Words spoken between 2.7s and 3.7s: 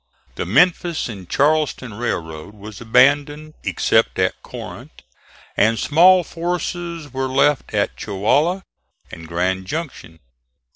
abandoned,